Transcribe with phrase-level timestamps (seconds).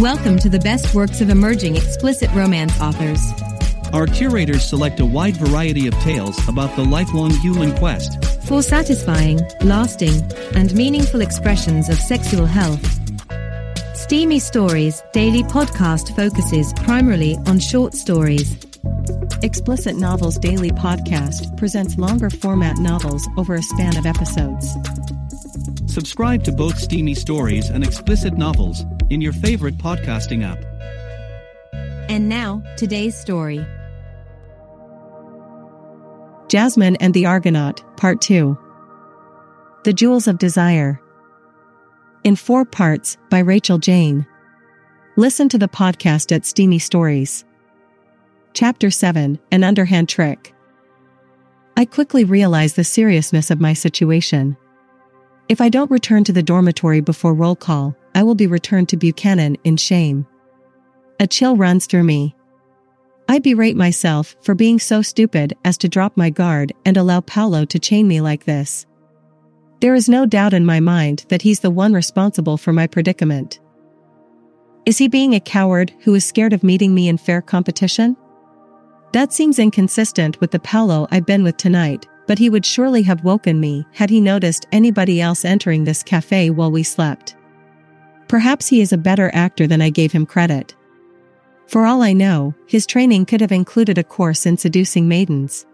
[0.00, 3.18] Welcome to the best works of emerging explicit romance authors.
[3.94, 9.40] Our curators select a wide variety of tales about the lifelong human quest for satisfying,
[9.62, 12.84] lasting, and meaningful expressions of sexual health.
[13.96, 18.54] Steamy Stories daily podcast focuses primarily on short stories.
[19.42, 24.76] Explicit Novels Daily Podcast presents longer format novels over a span of episodes.
[25.86, 30.64] Subscribe to both Steamy Stories and Explicit Novels in your favorite podcasting app.
[32.10, 33.64] And now, today's story
[36.48, 38.56] Jasmine and the Argonaut, Part 2.
[39.84, 41.00] The Jewels of Desire.
[42.22, 44.26] In four parts, by Rachael Jane.
[45.16, 47.44] Listen to the podcast at Steamy Stories.
[48.52, 50.54] Chapter 7 An Underhand Trick.
[51.76, 54.56] I quickly realize the seriousness of my situation.
[55.48, 58.96] If I don't return to the dormitory before roll call, I will be returned to
[58.96, 60.26] Buchanan in shame.
[61.20, 62.34] A chill runs through me.
[63.28, 67.64] I berate myself for being so stupid as to drop my guard and allow Paulo
[67.64, 68.86] to chain me like this.
[69.80, 73.60] There is no doubt in my mind that he's the one responsible for my predicament.
[74.84, 78.16] Is he being a coward who is scared of meeting me in fair competition?
[79.12, 83.24] That seems inconsistent with the Paulo I've been with tonight, but he would surely have
[83.24, 87.36] woken me had he noticed anybody else entering this cafe while we slept.
[88.28, 90.74] Perhaps he is a better actor than I gave him credit.
[91.66, 95.66] For all I know, his training could have included a course in seducing maidens.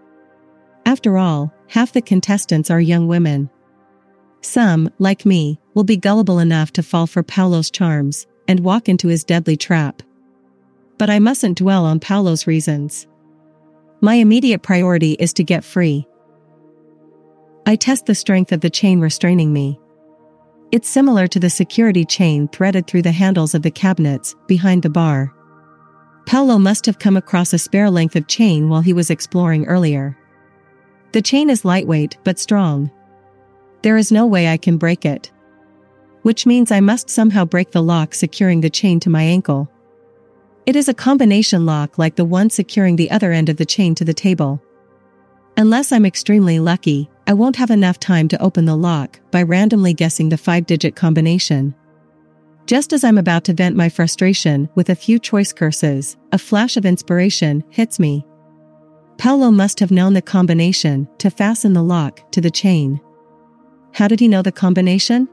[0.85, 3.51] After all, half the contestants are young women.
[4.41, 9.09] Some, like me, will be gullible enough to fall for Paulo's charms and walk into
[9.09, 10.03] his deadly trap.
[10.99, 13.07] But I mustn't dwell on Paulo's reasons.
[14.01, 16.07] My immediate priority is to get free.
[17.65, 19.79] I test the strength of the chain restraining me.
[20.73, 24.91] It's similar to the security chain threaded through the handles of the cabinets behind the
[24.91, 25.33] bar.
[26.27, 30.17] Paulo must have come across a spare length of chain while he was exploring earlier.
[31.13, 32.91] The chain is lightweight but strong.
[33.83, 35.31] There is no way I can break it.
[36.23, 39.69] Which means I must somehow break the lock securing the chain to my ankle.
[40.65, 43.95] It is a combination lock like the one securing the other end of the chain
[43.97, 44.63] to the table.
[45.57, 49.95] Unless I'm extremely lucky, I won't have enough time to open the lock by randomly
[49.95, 51.75] guessing the five digit combination.
[52.67, 56.77] Just as I'm about to vent my frustration with a few choice curses, a flash
[56.77, 58.27] of inspiration hits me.
[59.17, 63.01] Paulo must have known the combination to fasten the lock to the chain.
[63.95, 65.27] How did he know the combination?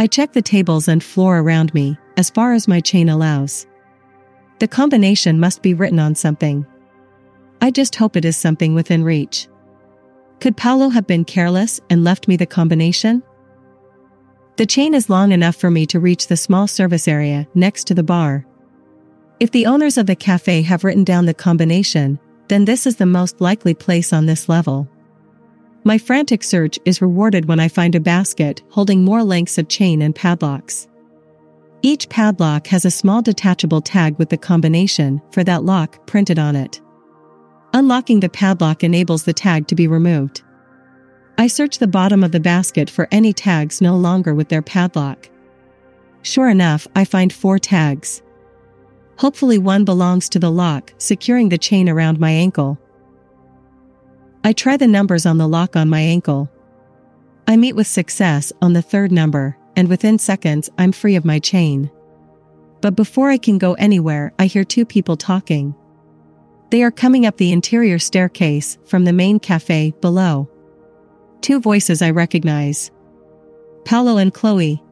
[0.00, 3.68] I check the tables and floor around me, as far as my chain allows.
[4.58, 6.66] The combination must be written on something.
[7.60, 9.46] I just hope it is something within reach.
[10.40, 13.22] Could Paulo have been careless and left me the combination?
[14.56, 17.94] The chain is long enough for me to reach the small service area next to
[17.94, 18.46] the bar.
[19.38, 22.18] If the owners of the cafe have written down the combination,
[22.48, 24.88] then this is the most likely place on this level.
[25.84, 30.00] My frantic search is rewarded when I find a basket holding more lengths of chain
[30.00, 30.88] and padlocks.
[31.82, 36.56] Each padlock has a small detachable tag with the combination for that lock printed on
[36.56, 36.80] it.
[37.72, 40.42] Unlocking the padlock enables the tag to be removed.
[41.38, 45.30] I search the bottom of the basket for any tags no longer with their padlock.
[46.22, 48.22] Sure enough, I find four tags.
[49.18, 52.78] Hopefully, one belongs to the lock, securing the chain around my ankle.
[54.42, 56.50] I try the numbers on the lock on my ankle.
[57.46, 61.38] I meet with success on the third number, and within seconds, I'm free of my
[61.38, 61.90] chain.
[62.80, 65.74] But before I can go anywhere, I hear two people talking.
[66.70, 70.48] They are coming up the interior staircase from the main cafe below.
[71.40, 72.90] Two voices I recognize.
[73.84, 74.82] Paulo and Chloe.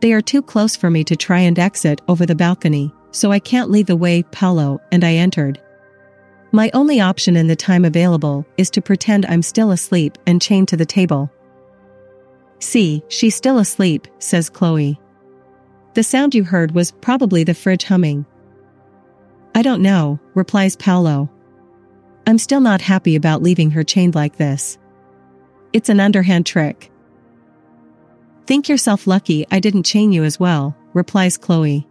[0.00, 3.38] They are too close for me to try and exit over the balcony, so I
[3.40, 5.60] can't lead the way Paulo and I entered.
[6.52, 10.68] My only option in the time available is to pretend I'm still asleep and chained
[10.68, 11.28] to the table.
[12.60, 15.00] See, she's still asleep, says Chloe.
[15.94, 18.26] The sound you heard was probably the fridge humming.
[19.54, 21.30] I don't know, replies Paulo.
[22.26, 24.78] I'm still not happy about leaving her chained like this.
[25.72, 26.90] It's an underhand trick.
[28.46, 31.86] Think yourself lucky I didn't chain you as well, replies Chloe.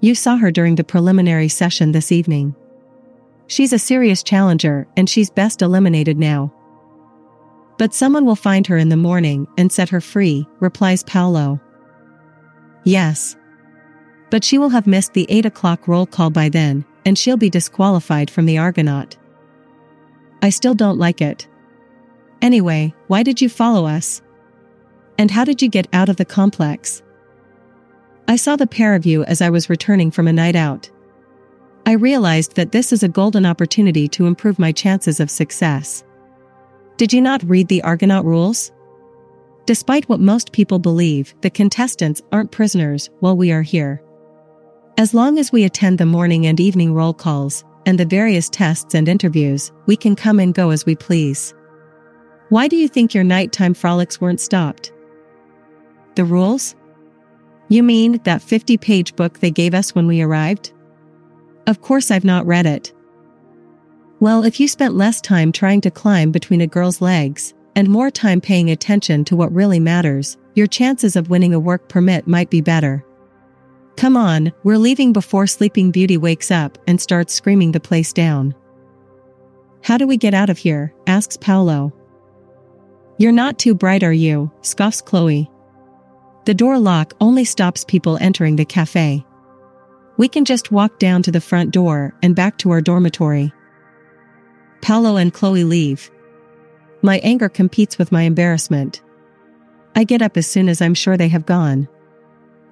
[0.00, 2.54] You saw her during the preliminary session this evening.
[3.46, 6.52] She's a serious challenger and she's best eliminated now.
[7.78, 11.60] But someone will find her in the morning and set her free, replies Paulo.
[12.84, 13.36] Yes,
[14.34, 17.48] but she will have missed the 8 o'clock roll call by then, and she'll be
[17.48, 19.16] disqualified from the Argonaut.
[20.42, 21.46] I still don't like it.
[22.42, 24.22] Anyway, why did you follow us?
[25.18, 27.00] And how did you get out of the complex?
[28.26, 30.90] I saw the pair of you as I was returning from a night out.
[31.86, 36.02] I realized that this is a golden opportunity to improve my chances of success.
[36.96, 38.72] Did you not read the Argonaut rules?
[39.66, 44.03] Despite what most people believe, the contestants aren't prisoners while we are here.
[44.96, 48.94] As long as we attend the morning and evening roll calls, and the various tests
[48.94, 51.52] and interviews, we can come and go as we please.
[52.48, 54.92] Why do you think your nighttime frolics weren't stopped?
[56.14, 56.76] The rules?
[57.68, 60.72] You mean that 50 page book they gave us when we arrived?
[61.66, 62.92] Of course, I've not read it.
[64.20, 68.12] Well, if you spent less time trying to climb between a girl's legs, and more
[68.12, 72.48] time paying attention to what really matters, your chances of winning a work permit might
[72.48, 73.04] be better.
[73.96, 78.54] Come on, we're leaving before Sleeping Beauty wakes up and starts screaming the place down.
[79.82, 80.92] How do we get out of here?
[81.06, 81.92] asks Paulo.
[83.18, 84.50] You're not too bright, are you?
[84.62, 85.48] scoffs Chloe.
[86.44, 89.24] The door lock only stops people entering the cafe.
[90.16, 93.52] We can just walk down to the front door and back to our dormitory.
[94.82, 96.10] Paulo and Chloe leave.
[97.02, 99.02] My anger competes with my embarrassment.
[99.94, 101.88] I get up as soon as I'm sure they have gone.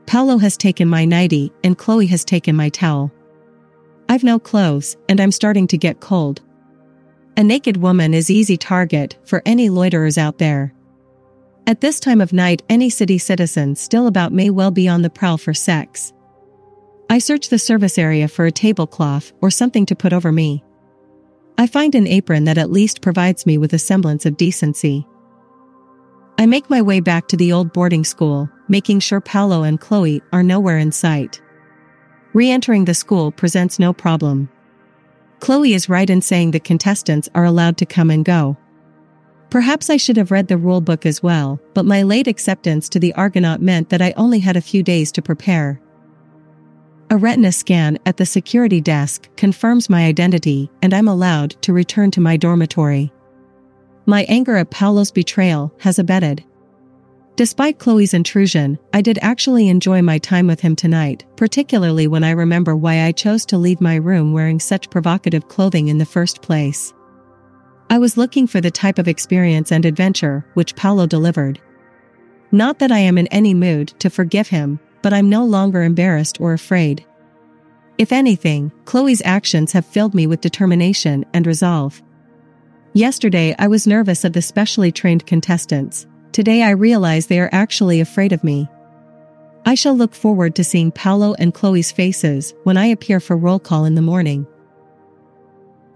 [0.06, 3.12] Paulo has taken my nightie and Chloe has taken my towel.
[4.08, 6.43] I've no clothes and I'm starting to get cold.
[7.37, 10.75] A naked woman is easy target for any loiterers out there.
[11.66, 15.10] At this time of night, any city citizen still about may well be on the
[15.10, 16.12] prowl for sex.
[17.08, 20.62] I search the service area for a tablecloth or something to put over me.
[21.56, 25.06] I find an apron that at least provides me with a semblance of decency.
[26.38, 30.23] I make my way back to the old boarding school, making sure Paulo and Chloe
[30.32, 31.40] are nowhere in sight.
[32.32, 34.49] Re entering the school presents no problem.
[35.40, 38.56] Chloe is right in saying the contestants are allowed to come and go.
[39.50, 42.99] Perhaps I should have read the rule book as well, but my late acceptance to
[42.99, 45.78] the Argonaut meant that I only had a few days to prepare.
[47.11, 52.11] A retina scan at the security desk confirms my identity and I'm allowed to return
[52.12, 53.12] to my dormitory.
[54.06, 56.44] My anger at Paulo's betrayal has abated.
[57.37, 62.32] Despite Chloe's intrusion, I did actually enjoy my time with him tonight, particularly when I
[62.32, 66.43] remember why I chose to leave my room wearing such provocative clothing in the first
[66.43, 66.93] place.
[67.88, 71.60] I was looking for the type of experience and adventure which Paulo delivered.
[72.50, 76.40] Not that I am in any mood to forgive him, but I'm no longer embarrassed
[76.40, 77.04] or afraid.
[77.99, 82.02] If anything, Chloe's actions have filled me with determination and resolve.
[82.94, 88.00] Yesterday I was nervous of the specially trained contestants, Today I realize they are actually
[88.00, 88.67] afraid of me.
[89.67, 93.59] I shall look forward to seeing Paulo and Chloe's faces when I appear for roll
[93.59, 94.47] call in the morning.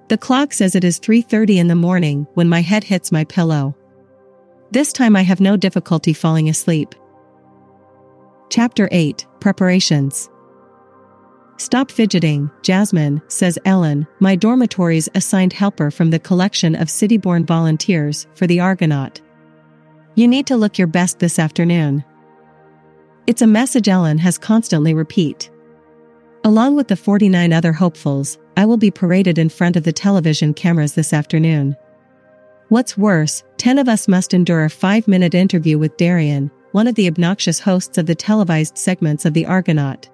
[0.09, 3.75] The clock says it is 3:30 in the morning when my head hits my pillow.
[4.73, 6.95] This time I have no difficulty falling asleep.
[8.51, 10.29] Chapter 8 Preparations
[11.59, 18.27] Stop fidgeting, Jasmine, says Ellen, my dormitory's assigned helper from the collection of city-born volunteers
[18.35, 19.23] for the Argonaut.
[20.17, 22.05] You need to look your best this afternoon.
[23.27, 25.51] It's a message Ellen has constantly repeat.
[26.45, 30.55] Along with the 49 other hopefuls, I will be paraded in front of the television
[30.55, 31.75] cameras this afternoon.
[32.69, 37.09] What's worse, 10 of us must endure a 5-minute interview with Darian, one of the
[37.09, 40.09] obnoxious hosts of the televised segments of the Argonaut.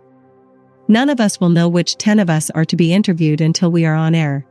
[0.89, 3.85] None of us will know which 10 of us are to be interviewed until we
[3.85, 4.47] are on air.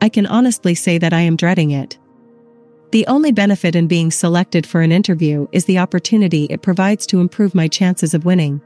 [0.00, 1.98] I can honestly say that I am dreading it.
[2.90, 7.20] The only benefit in being selected for an interview is the opportunity it provides to
[7.20, 8.60] improve my chances of winning.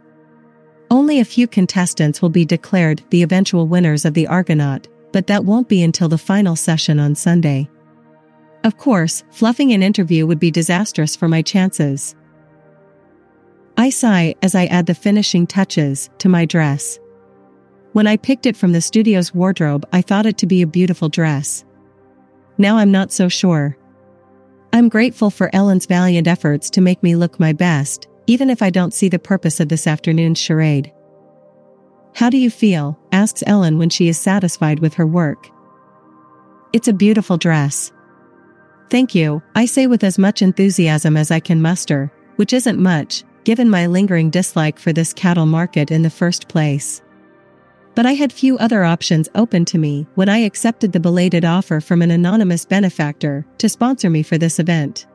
[0.90, 5.44] Only a few contestants will be declared the eventual winners of the Argonaut, but that
[5.44, 7.68] won't be until the final session on Sunday.
[8.64, 12.16] Of course, fluffing an interview would be disastrous for my chances.
[13.78, 16.98] I sigh as I add the finishing touches to my dress.
[17.92, 21.08] When I picked it from the studio's wardrobe, I thought it to be a beautiful
[21.08, 21.64] dress.
[22.58, 23.76] Now I'm not so sure.
[24.72, 28.70] I'm grateful for Ellen's valiant efforts to make me look my best, even if I
[28.70, 30.92] don't see the purpose of this afternoon's charade.
[32.14, 32.98] How do you feel?
[33.12, 35.48] asks Ellen when she is satisfied with her work.
[36.72, 37.92] It's a beautiful dress.
[38.90, 43.24] Thank you, I say with as much enthusiasm as I can muster, which isn't much,
[43.46, 47.00] given my lingering dislike for this cattle market in the first place.
[47.94, 51.80] But I had few other options open to me when I accepted the belated offer
[51.80, 55.06] from an anonymous benefactor to sponsor me for this event.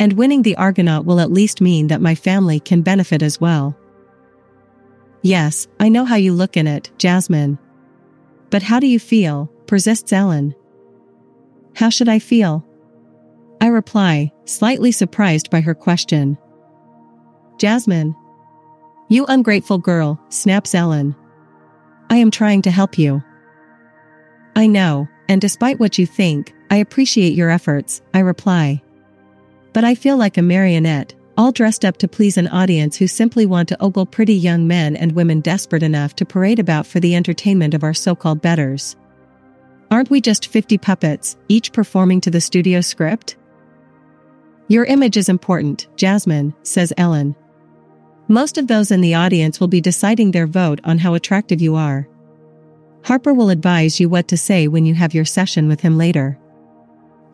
[0.00, 3.76] And winning the Argonaut will at least mean that my family can benefit as well.
[5.20, 7.58] Yes, I know how you look in it, Jasmine.
[8.48, 9.52] But how do you feel?
[9.66, 10.54] persists Ellen.
[11.74, 12.64] How should I feel?
[13.60, 16.38] I reply, slightly surprised by her question.
[17.58, 18.16] Jasmine,
[19.08, 21.14] You ungrateful girl, snaps Ellen.
[22.10, 23.22] I am trying to help you.
[24.56, 28.82] I know, and despite what you think, I appreciate your efforts, I reply.
[29.72, 33.46] But I feel like a marionette, all dressed up to please an audience who simply
[33.46, 37.14] want to ogle pretty young men and women desperate enough to parade about for the
[37.14, 38.96] entertainment of our so-called betters.
[39.90, 43.36] Aren't we just 50 puppets, each performing to the studio script?
[44.68, 47.36] Your image is important, Jasmine, says Ellen.
[48.28, 51.74] Most of those in the audience will be deciding their vote on how attractive you
[51.74, 52.08] are.
[53.04, 56.38] Harper will advise you what to say when you have your session with him later.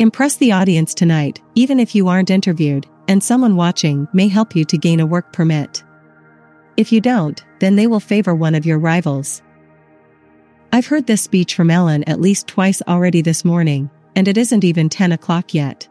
[0.00, 4.64] Impress the audience tonight, even if you aren't interviewed, and someone watching may help you
[4.64, 5.84] to gain a work permit.
[6.76, 9.42] If you don't, then they will favor one of your rivals.
[10.72, 14.64] I've heard this speech from Ellen at least twice already this morning, and it isn't
[14.64, 15.86] even 10 o'clock yet.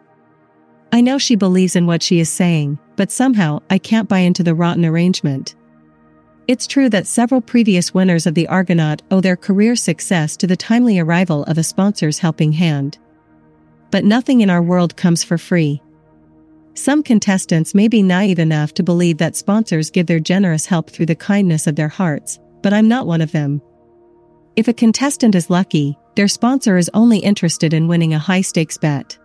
[0.92, 4.44] I know she believes in what she is saying, but somehow I can't buy into
[4.44, 5.56] the rotten arrangement.
[6.50, 10.58] It's true that several previous winners of the Argonaut owe their career success to the
[10.58, 12.98] timely arrival of a sponsor's helping hand.
[13.90, 15.82] But nothing in our world comes for free.
[16.74, 21.06] Some contestants may be naive enough to believe that sponsors give their generous help through
[21.06, 23.62] the kindness of their hearts, but I'm not one of them.
[24.58, 28.78] If a contestant is lucky, their sponsor is only interested in winning a high stakes
[28.78, 29.18] bet.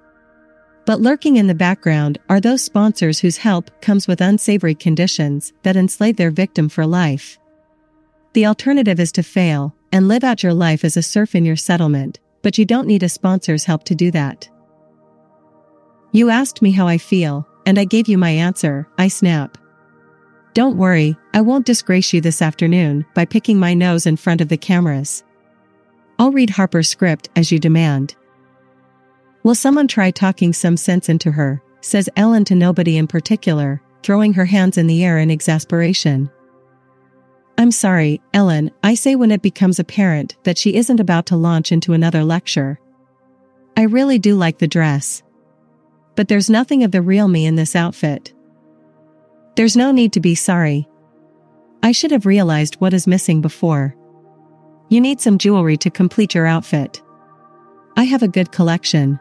[0.87, 5.77] But lurking in the background are those sponsors whose help comes with unsavory conditions that
[5.77, 7.39] enslave their victim for life.
[8.35, 11.57] The alternative is to fail and live out your life as a serf in your
[11.57, 14.49] settlement, but you don't need a sponsor's help to do that.
[16.13, 19.57] You asked me how I feel, and I gave you my answer, I snap.
[20.53, 24.49] Don't worry, I won't disgrace you this afternoon by picking my nose in front of
[24.49, 25.25] the cameras.
[26.19, 28.15] I'll read Harper's script as you demand.
[29.45, 34.33] Will someone try talking some sense into her, says Ellen to nobody in particular, throwing
[34.33, 36.31] her hands in the air in exasperation.
[37.59, 41.73] I'm sorry, Ellen, I say when it becomes apparent that she isn't about to launch
[41.73, 42.81] into another lecture.
[43.77, 45.23] I really do like the dress.
[46.17, 48.33] But there's nothing of the real me in this outfit.
[49.57, 50.89] There's no need to be sorry.
[51.83, 53.95] I should have realized what is missing before.
[54.89, 57.03] You need some jewelry to complete your outfit.
[57.97, 59.21] I have a good collection.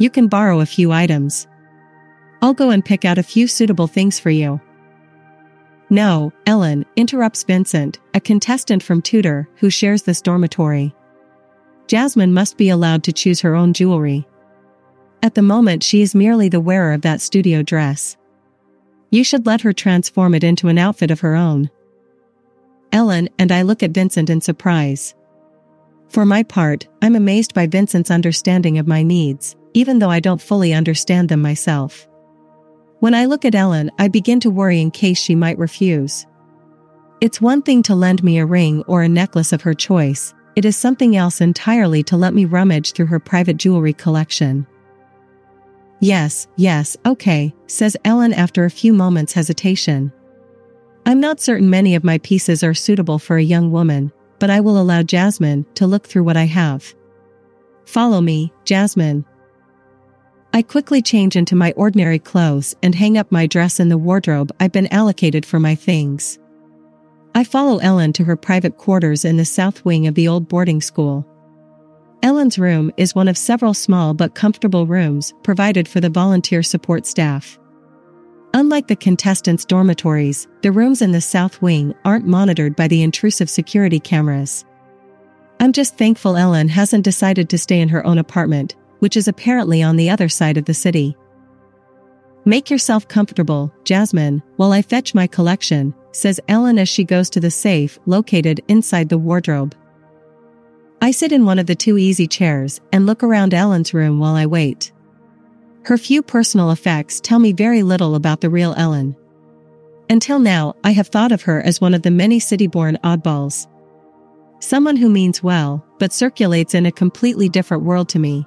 [0.00, 1.46] You can borrow a few items.
[2.40, 4.58] I'll go and pick out a few suitable things for you.
[5.90, 10.94] No, Ellen, interrupts Vincent, a contestant from Tudor who shares this dormitory.
[11.86, 14.26] Jasmine must be allowed to choose her own jewelry.
[15.22, 18.16] At the moment, she is merely the wearer of that studio dress.
[19.10, 21.68] You should let her transform it into an outfit of her own.
[22.90, 25.14] Ellen and I look at Vincent in surprise.
[26.08, 30.40] For my part, I'm amazed by Vincent's understanding of my needs even though I don't
[30.40, 32.06] fully understand them myself.
[33.00, 36.26] When I look at Ellen, I begin to worry in case she might refuse.
[37.20, 40.64] It's one thing to lend me a ring or a necklace of her choice, it
[40.64, 44.66] is something else entirely to let me rummage through her private jewelry collection.
[46.00, 50.12] Yes, yes, okay, says Ellen after a few moments' hesitation.
[51.06, 54.60] I'm not certain many of my pieces are suitable for a young woman, but I
[54.60, 56.94] will allow Jasmine to look through what I have.
[57.84, 59.24] Follow me, Jasmine,
[60.52, 64.50] I quickly change into my ordinary clothes and hang up my dress in the wardrobe
[64.58, 66.38] I've been allocated for my things.
[67.36, 70.80] I follow Ellen to her private quarters in the south wing of the old boarding
[70.80, 71.24] school.
[72.24, 77.06] Ellen's room is one of several small but comfortable rooms provided for the volunteer support
[77.06, 77.56] staff.
[78.52, 83.48] Unlike the contestants' dormitories, the rooms in the south wing aren't monitored by the intrusive
[83.48, 84.64] security cameras.
[85.60, 89.82] I'm just thankful Ellen hasn't decided to stay in her own apartment which is apparently
[89.82, 91.16] on the other side of the city.
[92.44, 97.40] Make yourself comfortable, Jasmine, while I fetch my collection, says Ellen as she goes to
[97.40, 99.74] the safe located inside the wardrobe.
[101.02, 104.34] I sit in one of the two easy chairs and look around Ellen's room while
[104.34, 104.92] I wait.
[105.84, 109.16] Her few personal effects tell me very little about the real Ellen.
[110.10, 113.66] Until now, I have thought of her as one of the many city born oddballs.
[114.58, 118.46] Someone who means well, but circulates in a completely different world to me.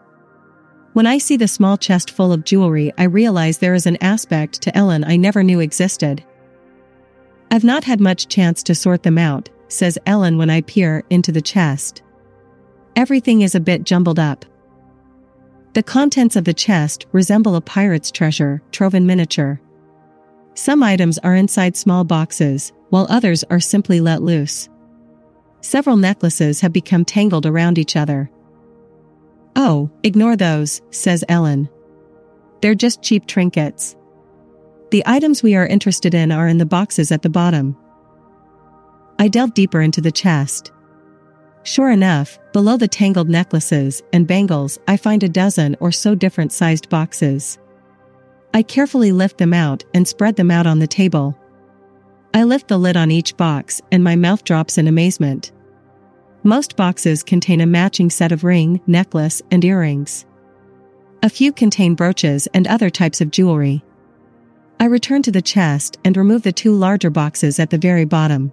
[0.94, 4.62] When I see the small chest full of jewelry, I realize there is an aspect
[4.62, 6.24] to Ellen I never knew existed.
[7.50, 11.32] I've not had much chance to sort them out, says Ellen when I peer into
[11.32, 12.04] the chest.
[12.96, 14.46] Everything is a bit jumbled up.
[15.74, 19.60] The contents of the chest resemble a pirate's treasure trove in miniature.
[20.54, 24.70] Some items are inside small boxes, while others are simply let loose.
[25.62, 28.30] Several necklaces have become tangled around each other.
[29.56, 31.70] Oh, ignore those, says Ellen.
[32.62, 33.96] They're just cheap trinkets.
[34.92, 37.76] The items we are interested in are in the boxes at the bottom.
[39.20, 40.72] I delve deeper into the chest.
[41.64, 46.52] Sure enough, below the tangled necklaces and bangles, I find a dozen or so different
[46.52, 47.58] sized boxes.
[48.54, 51.38] I carefully lift them out and spread them out on the table.
[52.34, 55.52] I lift the lid on each box and my mouth drops in amazement.
[56.44, 60.26] Most boxes contain a matching set of ring, necklace, and earrings.
[61.22, 63.82] A few contain brooches and other types of jewelry.
[64.78, 68.52] I return to the chest and remove the two larger boxes at the very bottom.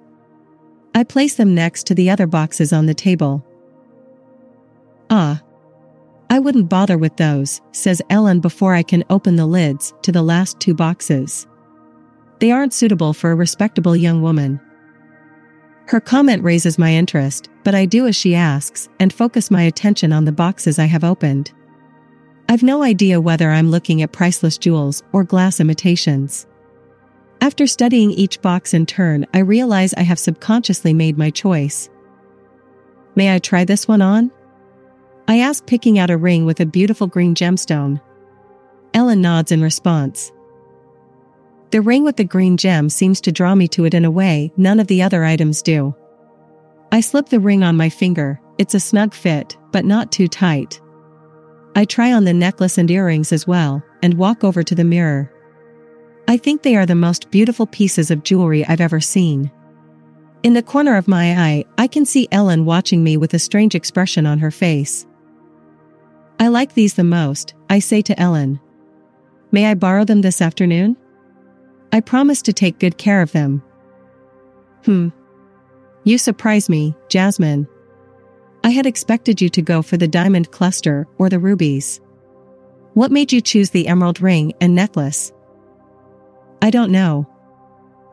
[0.95, 3.45] I place them next to the other boxes on the table.
[5.11, 5.43] Ah.
[6.29, 10.23] I wouldn't bother with those, says Ellen before I can open the lids to the
[10.23, 11.49] last two boxes.
[12.39, 14.61] They aren't suitable for a respectable young woman.
[15.91, 20.13] Her comment raises my interest, but I do as she asks and focus my attention
[20.13, 21.51] on the boxes I have opened.
[22.49, 26.47] I've no idea whether I'm looking at priceless jewels or glass imitations.
[27.41, 31.91] After studying each box in turn, I realize I have subconsciously made my choice.
[33.17, 34.31] May I try this one on?
[35.27, 38.01] I ask, picking out a ring with a beautiful green gemstone.
[38.95, 40.31] Ellen nods in response.
[41.71, 44.53] The ring with the green gem seems to draw me to it in a way
[44.57, 45.95] none of the other items do.
[46.91, 50.81] I slip the ring on my finger, it's a snug fit, but not too tight.
[51.77, 55.33] I try on the necklace and earrings as well, and walk over to the mirror.
[56.27, 59.53] I think they are the most beautiful pieces of jewelry I've ever seen.
[60.43, 63.77] In the corner of my eye, I can see Ellen watching me with a strange
[63.77, 65.07] expression on her face.
[66.41, 68.59] I like these the most, I say to Ellen.
[69.53, 70.97] May I borrow them this afternoon?
[71.93, 73.63] I promise to take good care of them.
[74.85, 75.09] Hmm.
[76.05, 77.69] You surprise me, Jasmine.
[78.63, 82.01] I had expected you to go for the diamond cluster or the rubies.
[82.95, 85.33] What made you choose the emerald ring and necklace?
[86.63, 87.27] I don't know.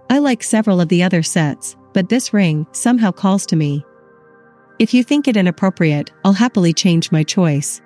[0.10, 3.84] I like several of the other sets, but this ring somehow calls to me.
[4.80, 7.82] If you think it inappropriate, I'll happily change my choice.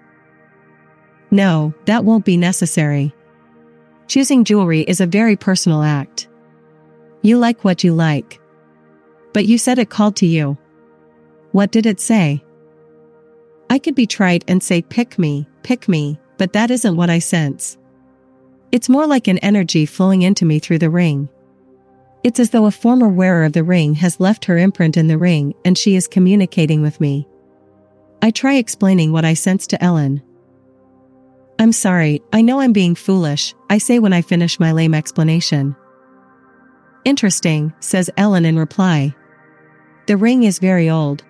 [1.31, 3.15] No, that won't be necessary.
[4.07, 6.27] Choosing jewelry is a very personal act.
[7.21, 8.39] You like what you like.
[9.33, 10.57] But you said it called to you.
[11.51, 12.43] What did it say?
[13.69, 17.19] I could be trite and say pick me, pick me, but that isn't what I
[17.19, 17.77] sense.
[18.71, 21.29] It's more like an energy flowing into me through the ring.
[22.23, 25.17] It's as though a former wearer of the ring has left her imprint in the
[25.17, 27.27] ring and she is communicating with me.
[28.21, 30.21] I try explaining what I sense to Ellen.
[31.61, 35.75] I'm sorry, I know I'm being foolish, I say when I finish my lame explanation.
[37.05, 39.13] Interesting, says Ellen in reply.
[40.07, 41.23] The ring is very old.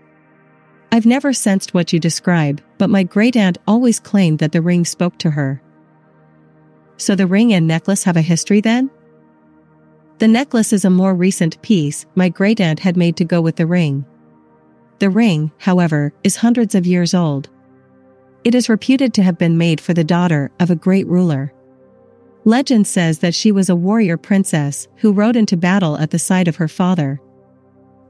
[0.90, 4.86] I've never sensed what you describe, but my great aunt always claimed that the ring
[4.86, 5.62] spoke to her.
[6.96, 8.90] So the ring and necklace have a history then?
[10.20, 13.58] The necklace is a more recent piece my great aunt had made to go with
[13.58, 14.06] the ring.
[15.00, 17.50] The ring, however, is hundreds of years old.
[18.44, 21.54] It is reputed to have been made for the daughter of a great ruler.
[22.44, 26.48] Legend says that she was a warrior princess who rode into battle at the side
[26.48, 27.22] of her father.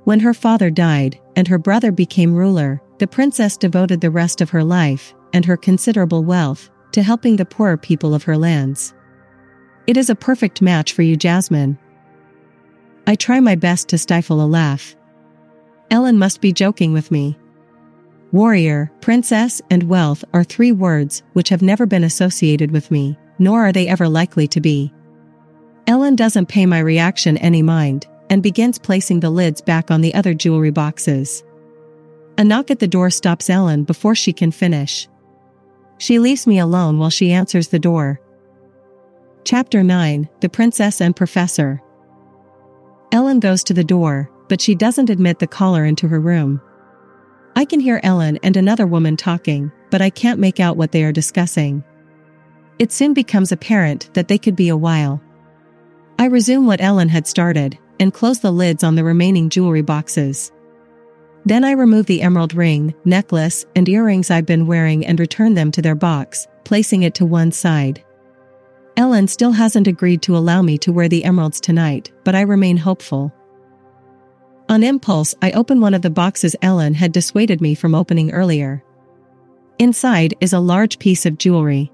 [0.05, 4.49] When her father died and her brother became ruler, the princess devoted the rest of
[4.51, 8.93] her life and her considerable wealth to helping the poorer people of her lands.
[9.87, 11.77] It is a perfect match for you, Jasmine.
[13.05, 14.95] I try my best to stifle a laugh.
[15.89, 17.37] Ellen must be joking with me.
[18.31, 23.65] Warrior, princess, and wealth are three words which have never been associated with me, nor
[23.65, 24.93] are they ever likely to be.
[25.85, 30.13] Ellen doesn't pay my reaction any mind and begins placing the lids back on the
[30.13, 31.43] other jewelry boxes.
[32.37, 35.09] A knock at the door stops Ellen before she can finish.
[35.97, 38.21] She leaves me alone while she answers the door.
[39.43, 41.81] Chapter 9 The Princess and Professor.
[43.11, 46.61] Ellen goes to the door, but she doesn't admit the caller into her room.
[47.55, 51.03] I can hear Ellen and another woman talking, but I can't make out what they
[51.03, 51.83] are discussing.
[52.79, 55.21] It soon becomes apparent that they could be a while.
[56.17, 60.51] I resume what Ellen had started and close the lids on the remaining jewelry boxes.
[61.45, 65.71] Then I remove the emerald ring, necklace, and earrings I've been wearing and return them
[65.71, 68.03] to their box, placing it to one side.
[68.97, 72.77] Ellen still hasn't agreed to allow me to wear the emeralds tonight, but I remain
[72.77, 73.33] hopeful.
[74.71, 78.81] On impulse, I open one of the boxes Ellen had dissuaded me from opening earlier.
[79.79, 81.91] Inside is a large piece of jewelry.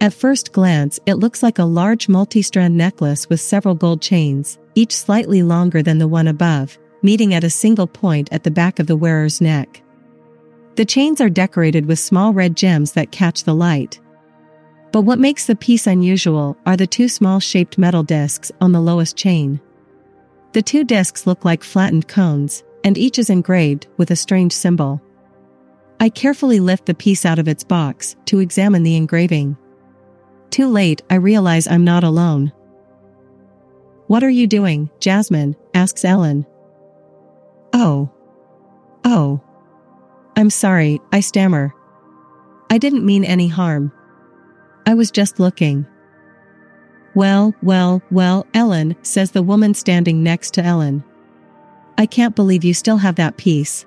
[0.00, 4.58] At first glance, it looks like a large multi strand necklace with several gold chains,
[4.74, 8.80] each slightly longer than the one above, meeting at a single point at the back
[8.80, 9.80] of the wearer's neck.
[10.74, 14.00] The chains are decorated with small red gems that catch the light.
[14.90, 18.80] But what makes the piece unusual are the two small shaped metal discs on the
[18.80, 19.60] lowest chain.
[20.56, 25.02] The two discs look like flattened cones, and each is engraved with a strange symbol.
[26.00, 29.58] I carefully lift the piece out of its box to examine the engraving.
[30.48, 32.54] Too late, I realize I'm not alone.
[34.06, 35.56] What are you doing, Jasmine?
[35.74, 36.46] asks Ellen.
[37.74, 38.10] Oh.
[39.04, 39.42] Oh.
[40.36, 41.74] I'm sorry, I stammer.
[42.70, 43.92] I didn't mean any harm.
[44.86, 45.86] I was just looking.
[47.16, 51.02] Well, well, well, Ellen, says the woman standing next to Ellen.
[51.96, 53.86] I can't believe you still have that piece.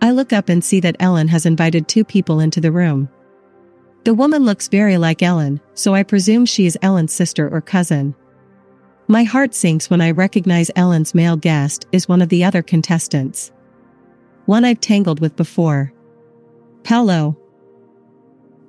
[0.00, 3.08] I look up and see that Ellen has invited two people into the room.
[4.02, 8.16] The woman looks very like Ellen, so I presume she is Ellen's sister or cousin.
[9.06, 13.52] My heart sinks when I recognize Ellen's male guest is one of the other contestants.
[14.46, 15.92] One I've tangled with before.
[16.82, 17.38] Paulo.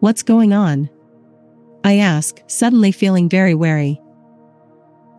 [0.01, 0.87] What's going on?
[1.83, 3.99] I ask, suddenly feeling very wary.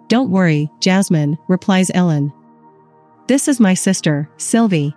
[0.08, 2.32] Don't worry, Jasmine, replies Ellen.
[3.26, 4.94] This is my sister, Sylvie.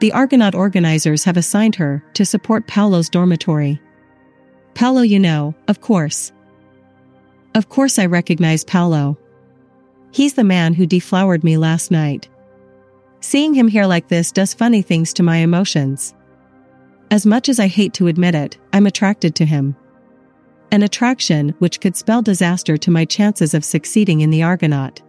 [0.00, 3.80] The Argonaut organizers have assigned her to support Paulo's dormitory.
[4.74, 6.32] Paulo, you know, of course.
[7.54, 9.16] Of course, I recognize Paulo.
[10.10, 12.28] He's the man who deflowered me last night.
[13.20, 16.14] Seeing him here like this does funny things to my emotions.
[17.10, 19.76] As much as I hate to admit it, I'm attracted to him.
[20.72, 25.02] An attraction which could spell disaster to my chances of succeeding in the Argonaut.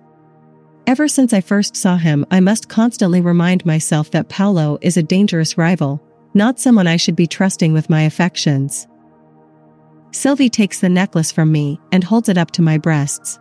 [0.88, 5.04] Ever since I first saw him, I must constantly remind myself that Paulo is a
[5.04, 6.02] dangerous rival,
[6.36, 8.88] not someone I should be trusting with my affections.
[10.12, 13.39] Sylvie takes the necklace from me and holds it up to my breasts.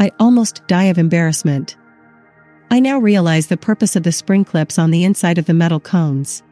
[0.00, 1.76] I almost die of embarrassment.
[2.70, 5.80] I now realize the purpose of the spring clips on the inside of the metal
[5.80, 6.42] cones.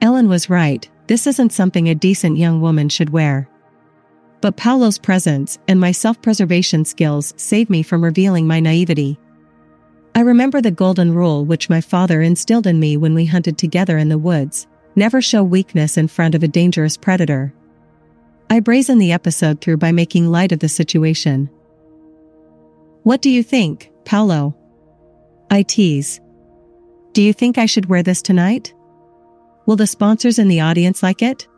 [0.00, 3.48] Ellen was right, this isn't something a decent young woman should wear.
[4.44, 9.18] But Paulo's presence and my self preservation skills save me from revealing my naivety.
[10.14, 13.96] I remember the golden rule which my father instilled in me when we hunted together
[13.96, 17.54] in the woods never show weakness in front of a dangerous predator.
[18.50, 21.48] I brazen the episode through by making light of the situation.
[23.02, 24.54] What do you think, Paulo?
[25.50, 26.20] I tease.
[27.14, 28.74] Do you think I should wear this tonight?
[29.64, 31.48] Will the sponsors in the audience like it?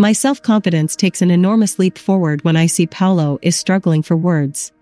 [0.00, 4.16] My self confidence takes an enormous leap forward when I see Paulo is struggling for
[4.16, 4.72] words.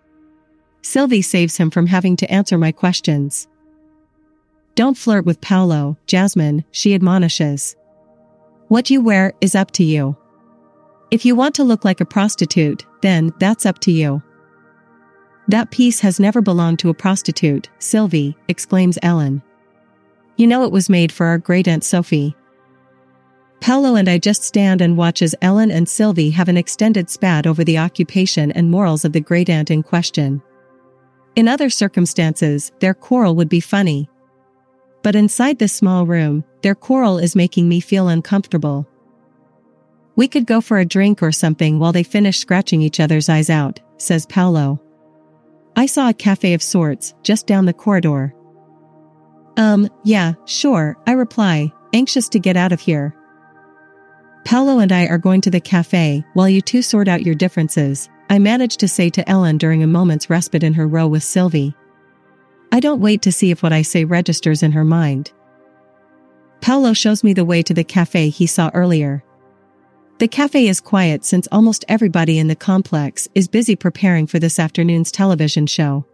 [0.83, 3.49] Sylvie saves him from having to answer my questions.
[4.77, 7.75] Don't flirt with Paulo, Jasmine, she admonishes.
[8.69, 10.17] What you wear is up to you.
[11.11, 14.23] If you want to look like a prostitute, then that's up to you.
[15.49, 19.43] That piece has never belonged to a prostitute, Sylvie, exclaims Ellen.
[20.37, 22.37] You know it was made for our great Aunt Sophie.
[23.61, 27.47] Paulo and I just stand and watch as Ellen and Sylvie have an extended spat
[27.47, 30.43] over the occupation and morals of the great aunt in question.
[31.35, 34.09] In other circumstances, their quarrel would be funny.
[35.03, 38.89] But inside this small room, their quarrel is making me feel uncomfortable.
[40.17, 43.51] We could go for a drink or something while they finish scratching each other's eyes
[43.51, 44.81] out, says Paulo.
[45.77, 48.35] I saw a cafe of sorts just down the corridor.
[49.57, 53.15] Um, yeah, sure, I reply, anxious to get out of here.
[54.45, 58.09] Paulo and I are going to the cafe while you two sort out your differences,
[58.31, 61.75] I manage to say to Ellen during a moment's respite in her row with Sylvie.
[62.73, 65.33] I don't wait to see if what I say registers in her mind.
[66.61, 69.25] Paulo shows me the way to the cafe he saw earlier.
[70.19, 74.59] The cafe is quiet since almost everybody in the complex is busy preparing for this
[74.59, 76.05] afternoon's television show.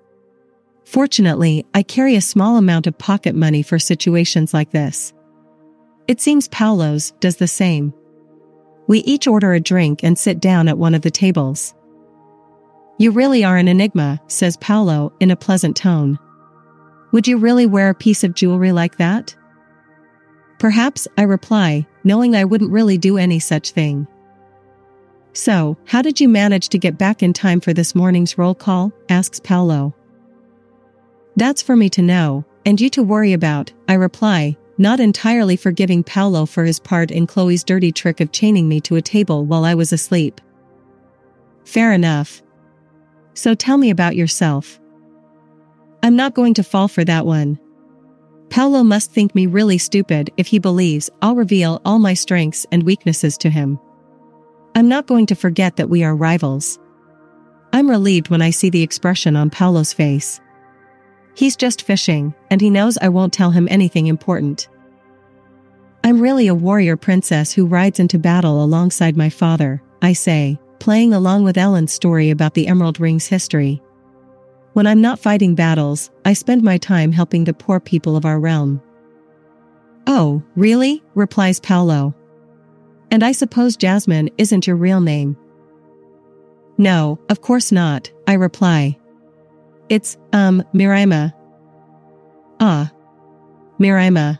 [0.84, 5.14] Fortunately, I carry a small amount of pocket money for situations like this.
[6.06, 7.94] It seems Paulo's does the same.
[8.86, 11.74] We each order a drink and sit down at one of the tables.
[12.98, 16.18] You really are an enigma, says Paulo in a pleasant tone.
[17.12, 19.34] Would you really wear a piece of jewelry like that?
[20.58, 24.06] Perhaps, I reply, knowing I wouldn't really do any such thing.
[25.32, 28.92] So, how did you manage to get back in time for this morning's roll call?
[29.08, 29.94] asks Paulo.
[31.36, 36.02] That's for me to know, and you to worry about, I reply, not entirely forgiving
[36.02, 39.64] Paulo for his part in Chloe's dirty trick of chaining me to a table while
[39.64, 40.40] I was asleep.
[41.64, 42.42] Fair enough.
[43.34, 44.80] So tell me about yourself.
[46.02, 47.58] I'm not going to fall for that one.
[48.50, 52.82] Paulo must think me really stupid if he believes I'll reveal all my strengths and
[52.82, 53.80] weaknesses to him.
[54.74, 56.78] I'm not going to forget that we are rivals.
[57.72, 60.40] I'm relieved when I see the expression on Paulo's face.
[61.34, 64.68] He's just fishing, and he knows I won't tell him anything important.
[66.04, 71.14] I'm really a warrior princess who rides into battle alongside my father, I say, playing
[71.14, 73.82] along with Ellen's story about the Emerald Ring's history.
[74.74, 78.38] When I'm not fighting battles, I spend my time helping the poor people of our
[78.38, 78.82] realm.
[80.06, 81.02] Oh, really?
[81.14, 82.14] replies Paulo.
[83.10, 85.36] And I suppose Jasmine isn't your real name.
[86.76, 88.98] No, of course not, I reply.
[89.88, 91.32] It's, um, Miraima.
[92.60, 92.90] Ah.
[93.78, 94.38] Miraima.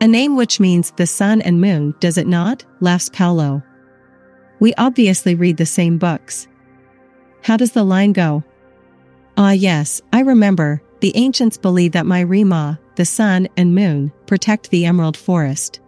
[0.00, 2.64] A name which means the sun and moon, does it not?
[2.80, 3.62] laughs Paulo.
[4.60, 6.48] We obviously read the same books.
[7.42, 8.44] How does the line go?
[9.36, 10.82] Ah, yes, I remember.
[11.00, 15.80] The ancients believe that Miraima, the sun and moon, protect the emerald forest.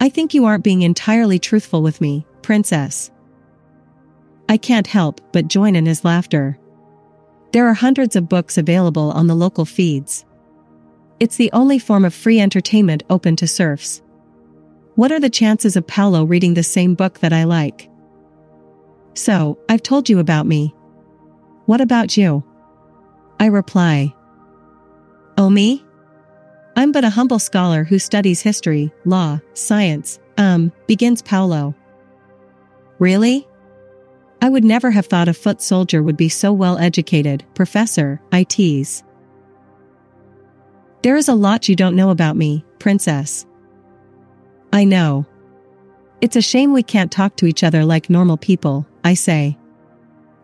[0.00, 3.10] I think you aren't being entirely truthful with me, princess.
[4.48, 6.58] I can't help but join in his laughter.
[7.52, 10.24] There are hundreds of books available on the local feeds.
[11.18, 14.02] It's the only form of free entertainment open to serfs.
[14.94, 17.88] What are the chances of Paulo reading the same book that I like?
[19.14, 20.74] So, I've told you about me.
[21.66, 22.44] What about you?
[23.40, 24.14] I reply.
[25.36, 25.84] Oh, me?
[26.76, 31.74] I'm but a humble scholar who studies history, law, science, um, begins Paulo.
[33.00, 33.47] Really?
[34.40, 38.44] I would never have thought a foot soldier would be so well educated, Professor, I
[38.44, 39.02] tease.
[41.02, 43.46] There is a lot you don't know about me, Princess.
[44.72, 45.26] I know.
[46.20, 49.56] It's a shame we can't talk to each other like normal people, I say.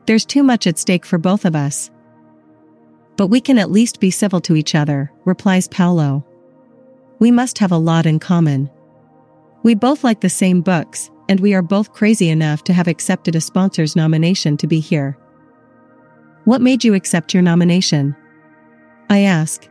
[0.07, 1.90] There's too much at stake for both of us.
[3.16, 6.24] But we can at least be civil to each other, replies Paulo.
[7.18, 8.70] We must have a lot in common.
[9.62, 13.34] We both like the same books, and we are both crazy enough to have accepted
[13.34, 15.16] a sponsor's nomination to be here.
[16.44, 18.14] What made you accept your nomination?
[19.08, 19.68] I ask.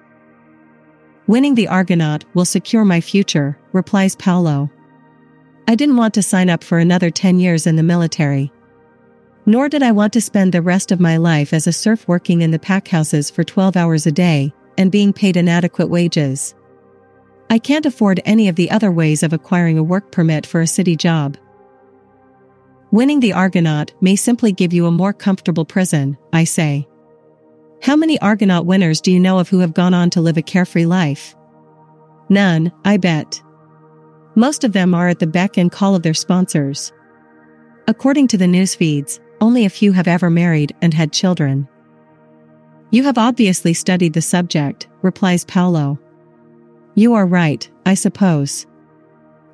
[1.28, 4.70] Winning the Argonaut will secure my future, replies Paulo.
[5.68, 8.52] I didn't want to sign up for another 10 years in the military.
[9.46, 12.42] Nor did I want to spend the rest of my life as a serf working
[12.42, 16.56] in the packhouses for 12 hours a day and being paid inadequate wages.
[17.50, 20.68] I can't afford any of the other ways of acquiring a work permit for a
[20.68, 21.38] city job.
[22.94, 26.88] Winning the Argonaut may simply give you a more comfortable prison, I say.
[27.82, 30.44] How many Argonaut winners do you know of who have gone on to live a
[30.44, 31.36] carefree life?
[32.30, 33.42] None, I bet.
[34.36, 36.94] Most of them are at the beck and call of their sponsors.
[37.88, 41.68] According to the news feeds, only a few have ever married and had children.
[42.92, 45.98] You have obviously studied the subject, replies Paulo.
[46.94, 48.68] You are right, I suppose.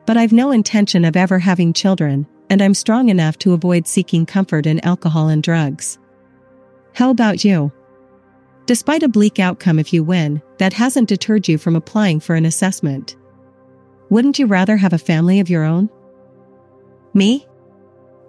[0.06, 4.26] But I've no intention of ever having children, and I'm strong enough to avoid seeking
[4.26, 6.00] comfort in alcohol and drugs.
[6.94, 7.72] How about you?
[8.66, 12.46] Despite a bleak outcome if you win, that hasn't deterred you from applying for an
[12.46, 13.16] assessment.
[14.10, 15.90] Wouldn't you rather have a family of your own?
[17.14, 17.48] Me?